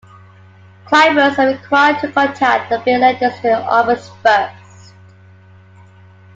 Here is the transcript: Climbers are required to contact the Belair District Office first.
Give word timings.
Climbers 0.87 1.37
are 1.37 1.49
required 1.51 1.99
to 1.99 2.11
contact 2.11 2.71
the 2.71 2.79
Belair 2.83 3.19
District 3.19 3.55
Office 3.67 4.09
first. 4.23 4.95